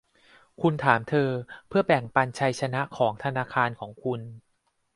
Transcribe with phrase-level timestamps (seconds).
[0.61, 1.29] คุณถามเธอ
[1.67, 4.21] เพื่อแบ่งปันชัยชนะของธนาคารของคุณ